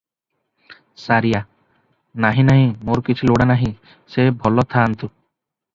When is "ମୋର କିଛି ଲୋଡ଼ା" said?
2.89-3.49